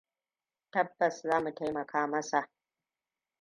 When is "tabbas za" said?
0.71-1.39